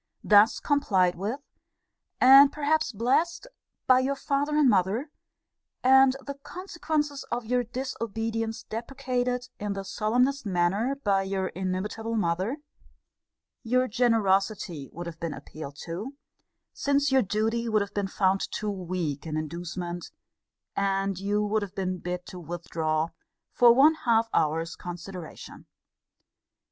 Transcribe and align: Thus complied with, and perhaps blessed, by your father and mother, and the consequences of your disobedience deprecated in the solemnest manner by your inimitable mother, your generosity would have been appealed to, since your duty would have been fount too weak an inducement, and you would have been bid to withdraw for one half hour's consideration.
Thus 0.23 0.59
complied 0.59 1.13
with, 1.13 1.41
and 2.19 2.51
perhaps 2.51 2.91
blessed, 2.91 3.45
by 3.85 3.99
your 3.99 4.15
father 4.15 4.57
and 4.57 4.67
mother, 4.67 5.11
and 5.83 6.15
the 6.25 6.33
consequences 6.41 7.23
of 7.31 7.45
your 7.45 7.63
disobedience 7.63 8.63
deprecated 8.63 9.47
in 9.59 9.73
the 9.73 9.83
solemnest 9.83 10.43
manner 10.43 10.95
by 10.95 11.21
your 11.21 11.49
inimitable 11.49 12.15
mother, 12.15 12.57
your 13.61 13.87
generosity 13.87 14.89
would 14.91 15.05
have 15.05 15.19
been 15.19 15.35
appealed 15.35 15.75
to, 15.83 16.15
since 16.73 17.11
your 17.11 17.21
duty 17.21 17.69
would 17.69 17.83
have 17.83 17.93
been 17.93 18.07
fount 18.07 18.47
too 18.49 18.71
weak 18.71 19.27
an 19.27 19.37
inducement, 19.37 20.09
and 20.75 21.19
you 21.19 21.45
would 21.45 21.61
have 21.61 21.75
been 21.75 21.99
bid 21.99 22.25
to 22.25 22.39
withdraw 22.39 23.09
for 23.51 23.71
one 23.71 23.93
half 23.93 24.29
hour's 24.33 24.75
consideration. 24.75 25.67